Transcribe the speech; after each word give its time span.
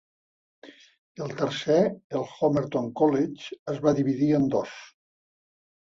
El 1.25 1.33
tercer, 1.41 1.77
el 2.21 2.25
Homerton 2.47 2.89
College, 3.03 3.61
es 3.75 3.85
va 3.87 3.97
dividir 4.01 4.31
en 4.39 4.49
dos. 4.57 4.73